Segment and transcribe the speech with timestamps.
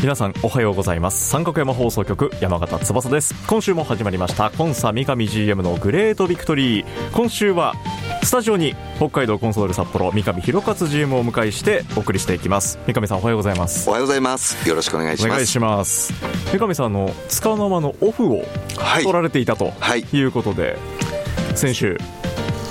[0.00, 1.28] 皆さんおはようございます。
[1.28, 3.34] 三角山放送局山形翼です。
[3.48, 7.74] 今週も始まりましたコンサ三上 GM のグレートビクトリー今週は
[8.22, 12.78] スタジオに北海道コンソール札幌三上弘勝 GM をお迎えしてお送りしていきます。
[12.86, 13.88] 三上さんおはようございます。
[13.88, 14.68] おはようございます。
[14.68, 15.32] よろしくお願いします。
[15.32, 16.12] お願いします。
[16.52, 18.44] 三上さんの束の間のオフを
[19.02, 19.72] 取られていたと
[20.12, 20.22] い。
[20.22, 21.98] うことで、はい、先週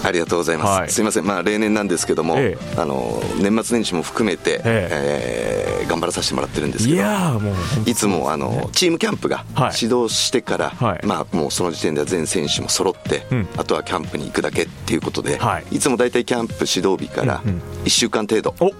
[0.07, 5.77] ありがとうございます、はい、すみません、まあ、例年なんですけども、ええ、あの年末年始も含めて、ええ。
[5.81, 7.55] えー、頑張らさせてもらってるんですけどいやもう
[7.89, 17.41] いつもあのチームキャンプが始動してから、はい、まあ、もうその時点では全選手も揃って、うん、あとはキャンプに行くだけっていうことで、はい、いつも大体キャンプ始動日から
[17.83, 18.73] 1週間程度、うんうん、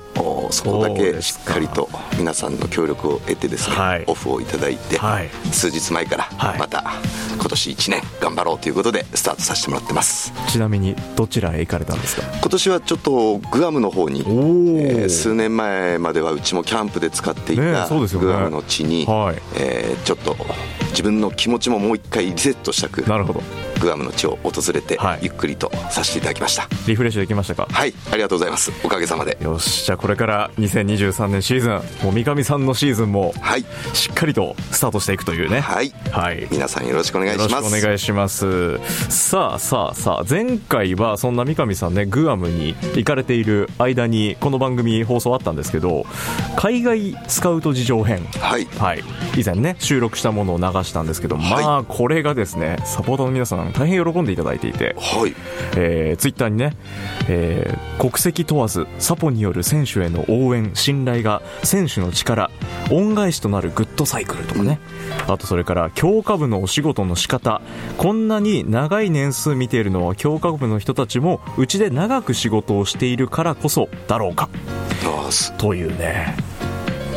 [0.51, 6.83] そこだけしっかりと皆さんの協力を得てですね、はい、オフをいただいて、はい、数日前からまた
[7.35, 10.33] 今年1年頑張ろうということでスタートさせてもらってます。
[10.49, 12.23] ちなみにどちらへ行かれたんですか？
[12.39, 17.87] 今年はちょっとグアムの方に、えー、数年前まではうちもキャンプで使っていた、
[18.17, 20.35] グアムの地に、はい、えー、ちょっと
[20.91, 23.43] 自分の気持ちももう一回リセットしたくなるほど
[23.79, 26.67] グアムの地を訪れて、ゆっくりとさせていただきました。
[26.87, 27.67] リフレッシュできましたか？
[27.69, 28.71] はいありがとうございます。
[28.83, 29.37] おかげさまで。
[29.41, 31.71] よしじゃあこれから2023年シーズン
[32.03, 33.65] もう三上さんのシーズンもはい。
[33.93, 35.59] しっかりとスタートしていくというね。
[35.59, 37.75] はい、はい、皆さんよろしくお願いします。
[37.75, 38.77] お願いします。
[39.09, 46.05] さあさあさあ前回はそんな三上さんねグアムに行かれている間にこの番組放送あったんですけど
[46.55, 48.25] 海外スカウト事情編。
[48.39, 49.03] はい、はい、
[49.37, 55.35] 以前ね収録したものを流したんですけど、はい、まあこれがですねサポーターの皆さん大変喜んでいただいていて、はい。
[55.75, 56.75] えー、ツイッターにね、
[57.27, 62.49] えー、国籍問わずサポによる選手への応援信頼が選手の力
[62.91, 64.79] 恩返しとなるグッドサイクルとかね、
[65.27, 67.61] うん、あとそれから強化部のお仕事の仕方。
[67.97, 74.49] こんなに長い年数見ているのは強化部の人たちもうちで長く仕事をしているからこそだろうか。
[75.57, 76.35] というね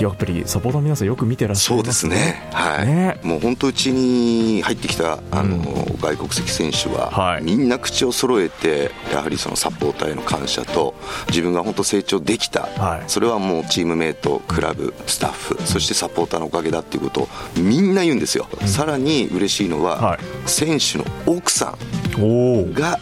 [0.01, 2.49] やっぱりサポーターの皆さんよく見てらっしゃるそうですね。
[2.53, 10.95] はい、ね、もう本当うちに入ってきたあの、うん、外国籍選手は、はい、みんな口を揃えてやはりそのサポーターへの感謝と
[11.29, 21.77] 自分が本当成長できた、はい、それはもうチームメートクラブスタッフそしてサポーターのおかげだっていうことをみんな言うんですよ、うん、さらに嬉しいのは、はい、選手の奥さ
[22.19, 22.99] んが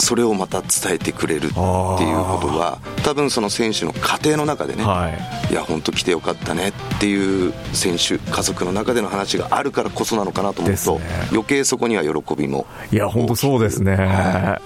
[0.00, 5.08] それをまた伝えてくれるっていうことは多分その選手の家庭の中でね、は
[5.48, 14.60] い、いや本当来てよかったねっていう選手家族の中での話があるからこそなのかなと思うと、ね、余計そこには喜びもいや本当そうですね、は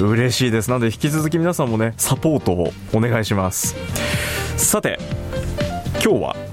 [0.00, 0.70] い、嬉しいです。
[0.70, 3.76] なので引き続き皆さんもねサポートをお願いします。
[4.56, 4.98] さて
[6.02, 6.47] 今日は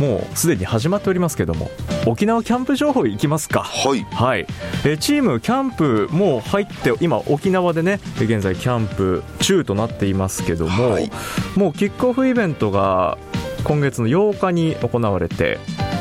[0.00, 1.70] もうすでに始まっておりますけども
[2.06, 3.62] 沖縄キャンプ情報いきますか？
[3.62, 4.46] はい、はい、
[4.84, 11.10] えチームキャンプもう入って今沖縄でね現在キャンプ中となっていますけども、はい、
[11.56, 13.18] もうキックオフイベントが
[13.64, 15.58] 今月の8日に行われて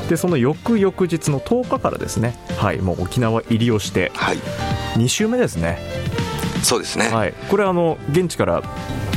[0.09, 4.37] でその翌々日の10日からですね、はい、もう沖縄入りをして、はい、
[4.97, 5.79] 2週目ですね。
[6.61, 8.63] そうですね、はい、これあの現地から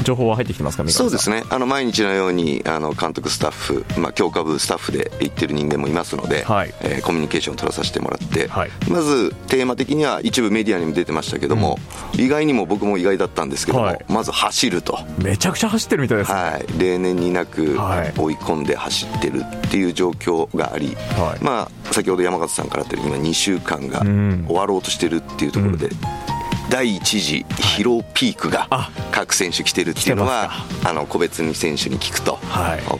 [0.03, 1.42] 情報は入ってきてますかそうですね。
[1.50, 11.78] あの毎日のようにあの監督スタッフ、まあ、強化部スタッフで行ってる人間もいますので、はい、えー、コミュニケーションを取らさせてもらって、はい、まずテーマ的には一部メディアにも出てましたけども、
[12.14, 14.99] うん、意外にも僕も意外だったんですけども、はい、まず走ると。
[15.19, 17.78] めちゃくちゃ走ってるみたいです、ね、はい、例年になく
[18.17, 20.96] 追い込んで走ってるっていう状況があり、
[21.40, 24.00] まあ先ほど山形さんからあったように今2週間が
[24.46, 26.27] 終わろうとしてるっていうところで、うん
[26.69, 28.69] 第1次疲労ピークが
[29.11, 30.50] 各選手来てるっていうのは、
[30.85, 32.38] あの個別に選手に聞くと、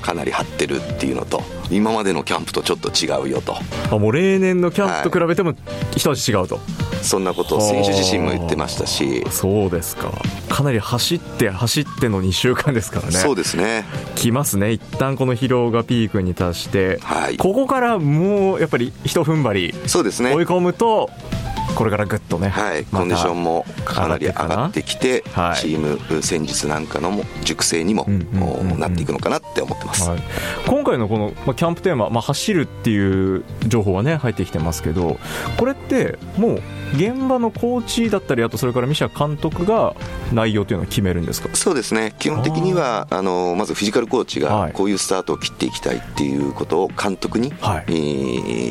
[0.03, 3.57] かなり張ってるっていうのと今までのキャンプとちょっと違うよと。
[3.91, 5.55] あもう例年のキャンプと比べても
[5.95, 6.61] 一味違うと、
[7.03, 9.25] そんなことを選手自身も言ってましたし。
[9.31, 10.13] そうですか。
[10.49, 13.13] かなり走って走っての2週間ですからね。
[13.13, 13.85] そうですね。
[14.17, 14.73] 来ますね。
[14.73, 20.35] 一旦この疲労がピークに達して、はい、ここからもうやっぱり一踏ん張りそうですね。
[20.35, 21.11] 追い込むと
[21.79, 28.05] これからぐっとね、はい、コンディションもかなり上がってきて、はい、チーム戦術なんかのも熟成にも、
[28.77, 30.21] なっていくのかなって思ってます、はい、
[30.67, 35.21] 今回のこの、まあ、キャンプテーマ、まあ、走るっていう情報はね入ってきてますけど
[35.57, 36.63] これってもう
[36.95, 39.95] 現場のコーチだったりあとそれからミシャ監督が
[40.33, 41.55] 内容というのを決めるんですか？
[41.55, 42.15] そうですね。
[42.19, 47.93] 基本的にはあのまずフィジカルコーチがこういうスタートを切っていきたいっていうことを監督に、はい、デ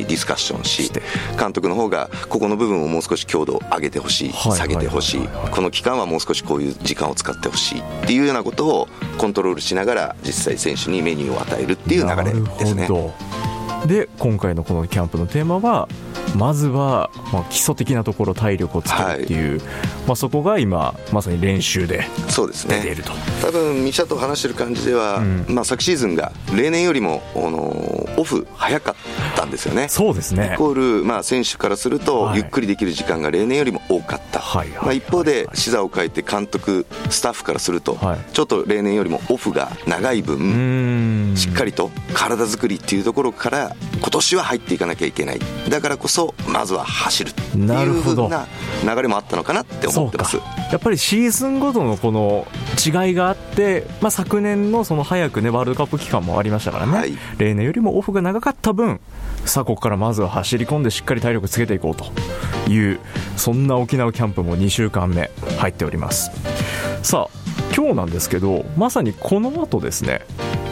[0.04, 0.90] ィスカッションし
[1.38, 5.28] 監督の方がここの部分をもう少し強度を上げてほしい、下げてほしい。
[5.52, 12.88] この期間はもう少しこういう時間を使ってほしいっていうようなことをコントロールしながら実際選手にメニューを与えるっていう流れですね。
[13.86, 15.88] で今回のこのキャンプのテーマは
[16.36, 19.60] まずは、まあ、基礎的なところ体力をつけるっていう、はい、
[20.08, 28.94] まあ、そこが今まさに練習で出ていると、ね、多分ミシャと話してる感じでは、うん、まあ、昨シーズンが例年よりもあのオフ早かっ
[29.36, 29.88] たんですよね。
[29.88, 30.52] そうですね。
[30.54, 45.40] イコール、まあ、選手からすると、ゆっくりできる時間が例年よりも多かった、はいまあ、一方で視座を変えて監督スタッフからすると、はい、ちょっと例年よりもオフが長い分しっかりと体作りっていうところから今年は入っていかなきゃいけない。
[45.68, 48.46] だからこそまずは走るっていうふうな
[48.82, 50.36] 流れもあったのかなって思ってます。
[50.36, 52.46] やっぱりシーズンごとのこの
[52.84, 59.00] 違いがあって、まあ、昨年のその早くねワールドカップ期間もありましたからね、はい、例年よりもオフが長かった分
[59.44, 62.06] さあここからまずは走り込んでしっかり体力つけていこうと
[62.70, 63.00] いう
[63.36, 66.30] そんな沖縄キャンプも2週間目入っております。
[67.02, 67.38] さあ
[67.76, 70.22] 今日なんですけどまさにこの後ですね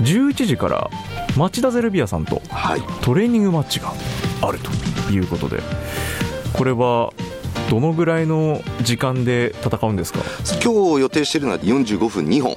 [0.03, 0.91] 11時から
[1.37, 2.43] 町田ゼルビアさんと
[3.03, 3.93] トレーニングマッチが
[4.43, 4.71] あると
[5.13, 5.63] いうことで、
[6.53, 7.13] これは
[7.71, 10.21] どのぐらいの時間で戦うんですか？
[10.63, 12.57] 今日予定しているのは45分2本。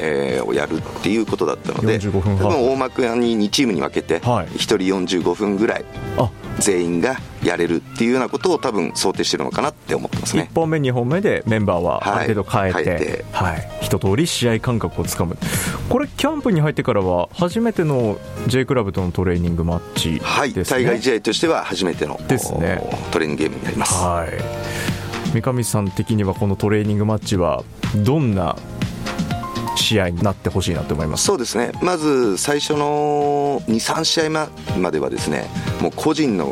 [0.00, 4.76] えー、をやるっていうことだったので多分大幕に2チームに分けて1人
[5.20, 5.84] 45分ぐらい
[6.58, 10.48] 全員がやれるっていうようなことを多分想定してるのかなって思ってますね。
[10.50, 13.24] 1本目2本目でメンバーはある程度変えて,、はいて。
[13.32, 15.36] はい、一通り試合感覚をつかむ。
[15.88, 22.82] これキャンプに入ってからは初めての J クラブとのトレーニングマッチですね、はい、対外試合としては初めてのですね。
[23.12, 24.30] トレーニングゲームになります、はい、
[25.32, 27.62] 三上さん的にはこのトレーニングマッチは
[27.96, 28.56] どんな
[29.86, 31.24] 試合になってほしいなと思います。
[31.24, 31.72] そうですね。
[31.82, 34.48] まず最初の23試合
[34.78, 35.48] まではですね
[35.80, 36.46] もう個人の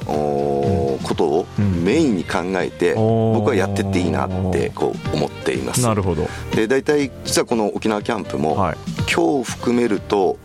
[1.02, 5.82] ことをメインに考えて、僕はやってっていいなってこう思っています。
[5.82, 6.28] なるほど。
[6.54, 8.76] で大体実はこの沖縄キャンプも、はい、
[9.12, 10.38] 今日含めると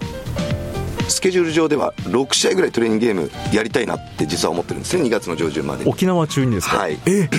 [1.07, 5.03] スケジュール上では6試合ぐらいトレーニングゲームやりたいなって実は思ってるんですね。
[5.03, 6.77] 2月の上旬まで沖縄中にですか？
[6.77, 6.99] はい。
[7.05, 7.29] え？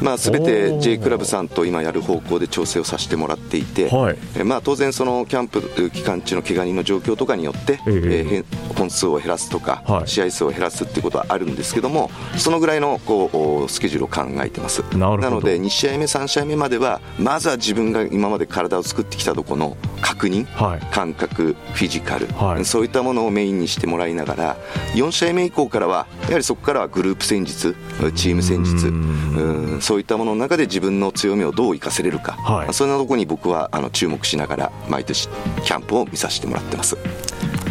[0.00, 8.44] まあ、全て J クラブさんと今やる方向で調整をさせてもらっていて、はい、まあ、当然、そのキャンプ期間中の怪我人の状況とかによって、えー、
[8.76, 14.82] 本数を減らすとか、はい、試合数を減らすっていうことはあるんですけども、そのぐらいのこうスケジュールを考えてます。
[14.96, 22.28] なので、2試合目、3試合目までは、まずは自分が今まで体を作ってきたところの確認、はい、感覚、フィジカル、
[22.64, 24.56] そういったものをメインにしてもらいながら、
[24.94, 27.74] 4試合目以降からは、やはりそこからはグループ戦術、
[28.14, 35.30] チーム戦術、うんそういったものの中で自分の強みをどう生かせれるか、はい、そんなところに僕はあの注目しながら毎年
[35.64, 36.98] キャンプを見させてもらってます。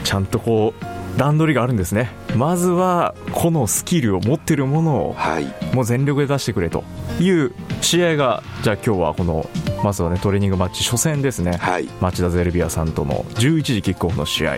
[0.03, 2.09] ちゃんとこう段取りがあるんですね。
[2.35, 6.83] まずはこのスキルを持ってるものを、はい、もう全力で出してくれと
[7.19, 9.49] いう試合がじゃあ今日はこの
[9.83, 14.57] まずはねトレーニングマッチ初戦ですね、はい、町田ゼルビアさんとの11時キックオフの試合。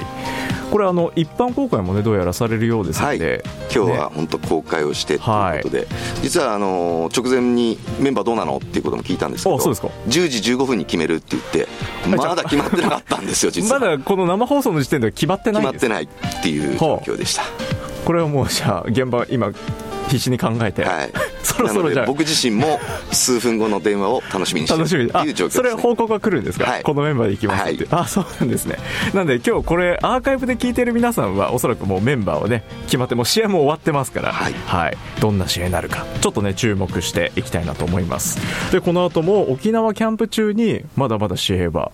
[0.72, 3.41] これあの一般公開もねどうやらされるようですので、はい、
[3.74, 5.88] 今日は本当公開をしてということで、はい、
[6.22, 9.60] 実はあの直前にメンバーどうなのっていうことも聞いたんですけど。
[9.60, 9.88] そうですか。
[10.07, 11.67] 10時15分に決めるって言って
[12.07, 13.79] まだ決まってなかったんですよ実は。
[13.81, 15.63] まだこの生放送の時点では決まってない。
[15.63, 17.43] 決まってないっていう状況でした、
[18.05, 19.51] これはもうじゃあ現場今
[20.07, 21.12] 必死に考えて、はい、
[21.43, 22.79] そろそろじゃ僕自身も
[23.12, 28.77] 数分後の電話を楽しみにしてるっていう状況です、ね、それ報告が来るんですか、はい、このメンバーで行きますって、はい、あそうなんですね。
[29.13, 36.05] なんで今日これアーカイブで聞いてる皆さんはおそらくもうメンバーをね決まってもう試合も終わってますから、はい、はい、どんな試合になるか。
[36.22, 38.39] ちょっとね注目していきたいなと思います。
[38.72, 41.91] でこの後も沖縄キャンプ中にまだまだ試合は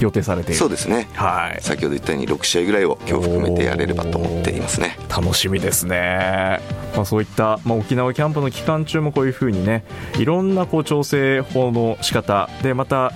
[0.00, 0.58] 予定されている。
[0.58, 4.98] そうですね、はい、先ほど言ったように6試合ぐらいを今日含めてやれればと思っていますね。
[5.08, 6.60] 楽しみですね、
[6.94, 9.84] まあ、そういった、まあ、沖縄キャンプの期間中もこういうふうにね
[10.18, 13.12] いろんなこう調整法の仕方でまた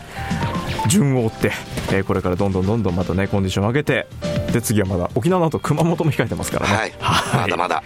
[0.88, 1.52] 順を追って、
[1.92, 4.06] えー、これからどんどんどんどんまたねコンディションを上げて
[4.52, 7.82] で次はまだ沖縄の後熊本も控えてますからね、はい、はい、まだまだ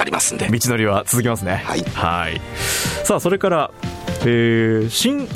[0.00, 0.48] ありますんで。
[0.48, 1.62] 道のりは続きますね。
[1.64, 1.80] はい。
[1.94, 2.40] はい。
[3.04, 3.70] さあそれから、
[4.22, 5.28] えー、新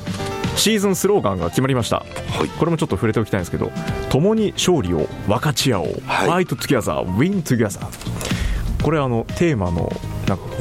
[0.61, 2.05] シーズンスローガンが決まりました、は
[2.45, 3.73] い、これもちょっと触れておきたいんですけど
[4.11, 9.91] 共に勝利を分かち合おう、はい、 Fight Together Win Together これあのテーマの
[10.29, 10.53] なんかこ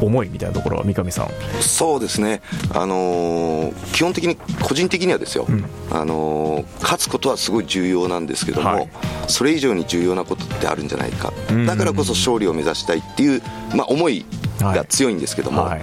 [0.00, 1.28] う思いみたいなところは三上さん。
[1.60, 2.42] そうですね、
[2.74, 8.88] あのー、基本的に個人的にはですよ、うん、あのー、勝つことはすごい重要なんですけども、はい、
[9.28, 11.32] それ以上に重要なことってあるんじゃないか、
[11.66, 13.42] だからこそ勝利を目指したいっていう、
[13.76, 14.24] まあ、思い
[14.58, 15.82] が強いんですけども、はいはい、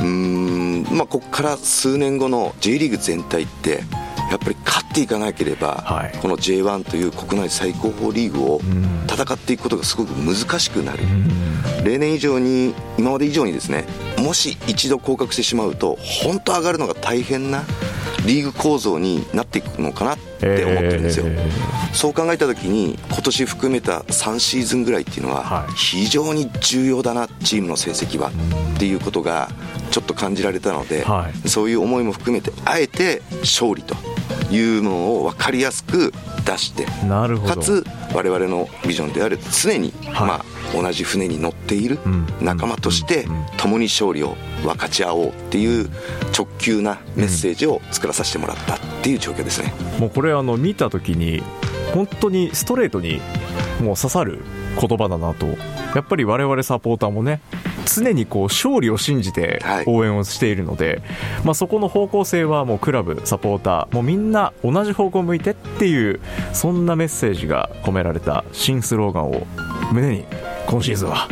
[0.00, 3.82] うんまあ、ここから数年後の J リーグ全体って
[4.30, 8.60] やっぱり勝っていかなければ、はい、この J1 という国内最高峰リーグを
[9.08, 11.02] 戦っていくことがすごく難しくなる、
[11.84, 13.86] 例年以上に今まで以上にですね
[14.18, 17.64] もし一度降格してしまうと本当上がるのが大変な
[18.26, 28.30] リーグ構造になっていくのかなって思ってるんですよ、えー、そう考えた時に今年含めた3シーズンぐらいっていうのは非常に重要だなチームの成績は
[28.76, 29.48] っていうことが
[29.90, 33.96] ちょっと感じられたので、はい、そういう思いも含めてあえて勝利と
[34.50, 36.12] いうのを分かりやすく
[36.44, 37.84] 出してかつ
[38.14, 40.44] 我々のビジョンである常に、はい、まあ、
[40.74, 41.98] 同じ船に乗っている
[42.40, 45.90] 仲間として共に勝利を分かち合おうっていう
[46.36, 51.42] 直球なメッセージを作らさせてもらったっていう状況ですね、もうこれあの見た時に
[51.94, 53.20] 本当にストレートに
[53.80, 54.40] もう刺さる
[54.78, 55.46] 言葉だなと。
[55.94, 57.40] やっぱり我々サポーターもね
[57.94, 66.20] 常にこう勝利を信じて応援をしているので、はい、まあ、そこの方向性はもうクラブ、サポーターもうみんな同じ方向を向いてっていう
[66.52, 69.46] そんなメッセージが込められた新スローガンを
[69.92, 70.24] 胸に
[70.66, 71.28] 今シーズンは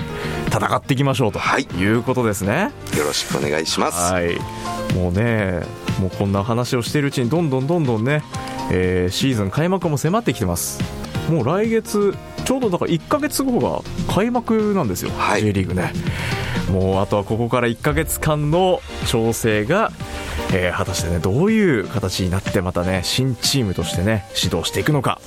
[0.48, 2.72] 戦っていきましょうと、はい、いうことですね。
[2.96, 4.36] よろしくお願いします、はい、
[4.94, 5.60] もうね
[6.00, 8.22] もうこんな話をしているうちにどんどんどんどんね、
[8.72, 10.80] えー、シーズン開幕も迫ってきてます。
[11.30, 15.92] もう来月ちょうどだから1か月後が開幕なんですよ、はい、J リーグね
[16.70, 19.90] もうあとはここから1ヶ月間の調整が、
[20.52, 25.20] えー、果たしてねどういう形になってまたね新チームとしてね指導していくのか。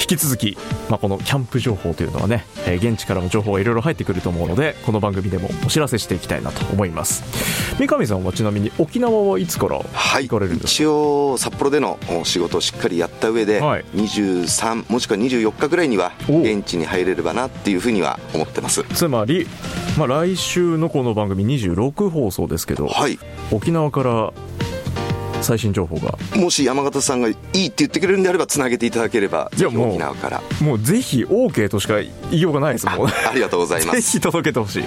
[0.00, 0.56] 引き続き、
[0.88, 7.22] まあ、このキャンプ情報というのはね、えー、現地からも情報がいろいろ入ってくると思うのでこの番組でもお知らせしていきたいなと思います。
[7.78, 9.78] 三上さんはちなみに沖縄はいつから
[10.20, 18.84] 行かれるんですか、はい、一応札幌での仕事をしっかりやった上で、はい、23もしくは24日ぐらいには現地に入れればなっていうふうには思ってます。
[18.94, 19.46] つまり、
[19.98, 23.18] まあ、来週のこの番組26放送ですけど、はい、
[23.50, 24.32] 沖縄から
[25.42, 26.18] 最新情報が。
[26.36, 27.36] もし山形さんがいいっ
[27.68, 30.42] て言ってくれるんであればつなげていただければいやもう沖縄から。
[30.60, 34.00] もうぜひ OK としか言いようがないですもんありがとうございます。
[34.12, 34.84] ぜひ届けてほしい。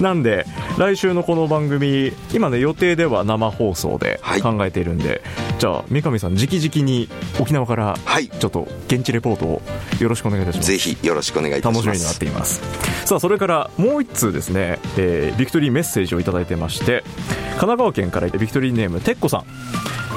[0.00, 0.46] なんで
[0.78, 5.20] 来週のこの番組今ね予定では生放送で考えているんで、はい、
[5.58, 7.08] じゃあ三上さん直々に
[7.40, 7.96] 沖縄から
[8.38, 9.62] ちょっと現地レポートを
[10.00, 11.86] よろしくお願いいたします、ぜひよろしくお願いいたします。
[11.86, 12.60] 楽しみになっています。
[13.06, 17.04] さあそれからもう一通ですね、えー、ビクトリーメッセージを頂いてまして
[17.50, 19.44] 神奈川県からビクトリーネームてっこさん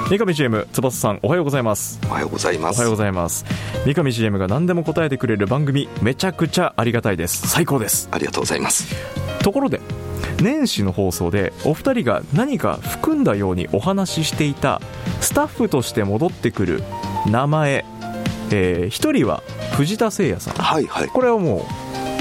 [0.10, 2.00] 三上 CM 翼さんおはようございます。
[2.10, 2.78] おはようございます。
[2.78, 3.46] おはようございます。
[3.86, 7.48] 三上 CM が何でも答えてくれる番組めちゃくちゃありがたいです。
[7.48, 8.10] 最高です。
[8.12, 8.96] ありがとうございます。
[9.44, 9.80] ところで
[10.42, 14.82] 年始の放送でお二人が何か含んだようにお話ししていた
[15.22, 16.84] スタッフとして戻ってくる
[17.28, 17.86] 名前
[18.52, 19.44] えー、1人は
[19.78, 21.68] 藤田誠也さん、はいはい、これはも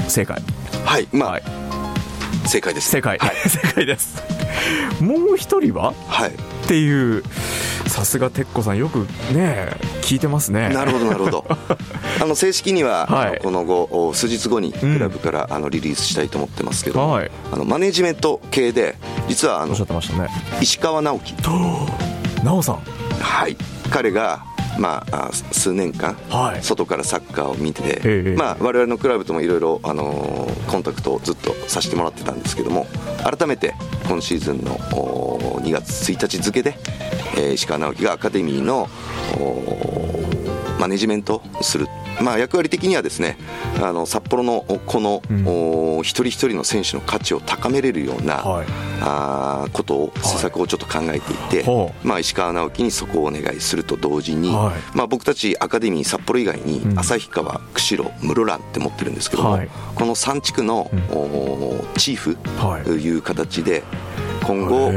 [0.07, 0.39] う正解。
[0.85, 1.43] はいまあ、はい、
[2.45, 2.91] 正解です。
[2.91, 4.21] 正解、はい、 正解です。
[5.01, 6.33] もう一人は、はい、っ
[6.67, 7.23] ていう
[7.99, 8.99] さすが鉄子さんよく
[9.33, 9.67] ね
[10.01, 10.69] 聞いてますね。
[10.69, 11.45] なるほどなるほど。
[12.21, 18.95] あの正式には、はい、この後数日後にクラブから、うん、あのリリースしたいと思ってますけど、はい、あのマネジメント系で
[19.27, 19.85] 実はあの、ね、
[20.61, 21.33] 石川直樹。
[22.41, 22.79] 直さん。
[23.19, 23.57] はい。
[23.89, 24.45] 彼が
[24.77, 32.87] まあ、数年間、はい、外からサッカーを見てて、ええまあ、我々のクラブともいろいろコンタクトをずっとさせてもらってたんですけども
[33.23, 33.73] 改めて
[34.07, 36.75] 今シーズンの2月1日付で、
[37.37, 38.89] えー、石川直樹がアカデミーの
[40.79, 41.87] マネジメントする。
[42.21, 43.37] まあ、役割的にはですね
[43.81, 48.67] あの札幌のこの、うん、一人一人の選手の価値を高めれるような、はい、
[49.01, 59.59] あことを施策をちょっと考えていて、はい、まあ、石川直樹にそこをお願いすると同時に、はい、まあ、僕たちアカデミー札幌以外に旭川、釧路、室蘭って持ってるんですけども、
[59.95, 60.99] この3地区の、うん、
[61.97, 62.37] チーフ
[62.83, 63.83] という形で、
[64.43, 64.87] 今後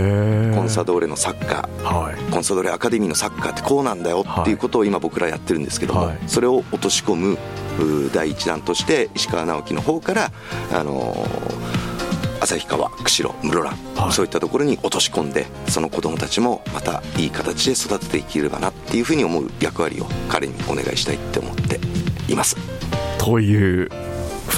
[0.55, 7.39] コンサドーレのサッカー、はい、コンサドーレアカデミーのサッカーってこうなんだよっていうことを今僕らやってるんですけども、はい、それを落とし込む
[8.13, 10.33] 第一弾として石川直樹の方から、
[10.73, 21.81] あのー、旭川釧路室蘭、はい、そういったところに落とし込んでその子どもたちもまたいい形で育てていければなっていうふうに思う役割を彼にお願いしたいって思って
[22.31, 22.57] います。
[23.19, 23.91] という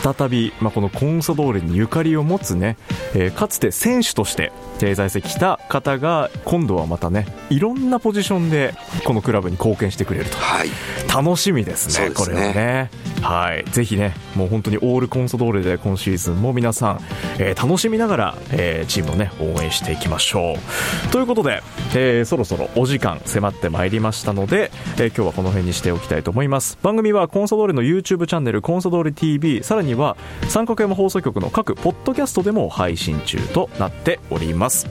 [0.02, 2.76] 再び、まあ、このコンソドーレにゆかりを持つね、
[3.14, 10.68] えー、かつて選手として在籍した方が今度はまたねいろんなポジションでこのクラブに貢献してくれると、はい、
[11.08, 12.90] 楽しみですね、すねこれはね。
[13.22, 17.00] はい、ぜひね、もう本当にオールコンソドーレで今シーズンも皆さん、
[17.38, 21.08] えー、楽しみながら、えー、チームをね応援していきましょう。
[21.10, 21.62] ということで、
[21.94, 26.76] えー、そろそろお時間迫ってまいりましたので、えー、今日はこの辺にしておきたいと思います。
[26.82, 30.16] 番組はコンソドーレの YouTube チャンネルコンソドーレ TV さらには
[30.48, 34.86] 三角山放送局の各ポッドキャストでも配信中となっております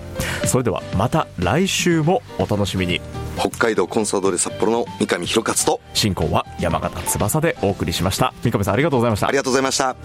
[0.46, 3.02] それではまた来週もお楽しみに。
[3.38, 5.82] 北海道コンサドーレ札幌の三上弘勝と。
[5.94, 8.34] 進行は山形翼でお送りしました。
[8.44, 9.28] 三上さんありがとうございました。
[9.28, 9.96] ありがとうございました。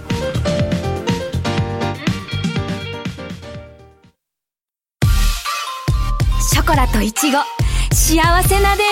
[6.50, 7.38] ショコラとイチゴ。
[7.92, 8.86] 幸せな出会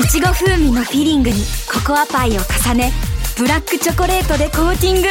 [0.00, 0.04] い。
[0.04, 1.36] いちご風味のフィリングに
[1.70, 2.92] ココアパイを重ね
[3.36, 5.08] ブラックチョコレートでコーティング。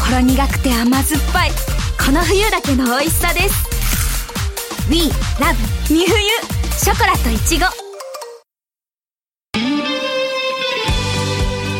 [0.00, 1.50] ほろ苦くて甘酸っぱい。
[2.04, 3.65] この冬だけの美味しさです
[4.88, 4.98] We
[5.40, 5.56] love
[5.88, 6.06] 三冬
[6.78, 7.66] ショコラといちご。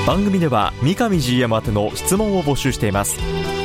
[0.05, 3.21] 番組では三上 GM 宛ての質問を募集しています。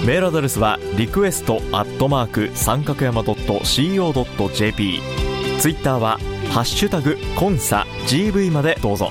[0.06, 5.02] メールアドレスはリクエストアットマーク三角山 .co.jp
[5.60, 6.20] ツイッターは
[6.52, 9.10] ハッシュタグコンサ GV までどうぞ。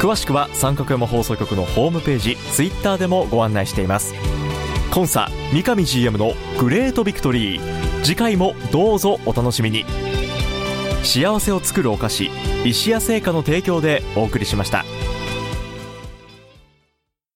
[0.00, 4.14] 詳しくは三角山放送局のホームページツイッターでもご案内しています。
[4.90, 7.85] コンサ三上 GM のグレートビクトリー。
[8.06, 9.84] 次回もどうぞお楽しみに
[11.02, 12.30] 幸せを作るお菓子
[12.64, 14.84] 石屋製菓の提供でお送りしました。